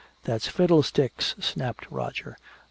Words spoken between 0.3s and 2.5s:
fiddlesticks!" snapped Roger.